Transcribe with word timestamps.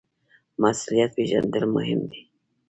مسوولیت 0.61 1.11
پیژندل 1.17 1.63
مهم 1.75 2.01
دي 2.09 2.21